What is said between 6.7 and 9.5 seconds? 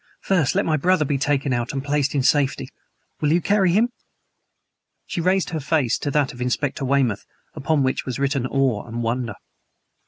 Weymouth, upon which was written awe and wonder.